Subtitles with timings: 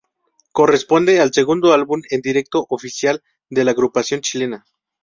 [0.51, 4.65] Corresponde al segundo álbum en directo oficial de la agrupación chilena.